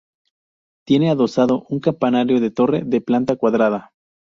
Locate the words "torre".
2.49-2.81